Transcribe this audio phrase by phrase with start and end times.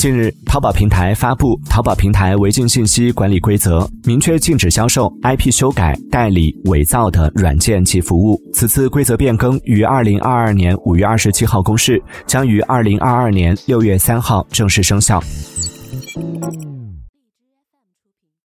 [0.00, 8.40] 近日淘宝平台发布淘宝平台违禁信息管理规则明确禁止销售 ip 修改代理伪造的软件及服务。
[8.54, 15.22] 此次规则变更于二零二二年五月二十七号公示将于二零二二年六月三号正式生效。